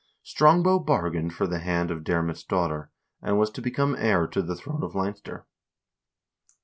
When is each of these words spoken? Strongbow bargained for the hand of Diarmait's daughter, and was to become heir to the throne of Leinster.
Strongbow 0.23 0.79
bargained 0.79 1.31
for 1.35 1.45
the 1.45 1.59
hand 1.59 1.91
of 1.91 2.03
Diarmait's 2.03 2.43
daughter, 2.43 2.89
and 3.21 3.37
was 3.37 3.51
to 3.51 3.61
become 3.61 3.95
heir 3.95 4.25
to 4.25 4.41
the 4.41 4.55
throne 4.55 4.81
of 4.83 4.95
Leinster. 4.95 5.45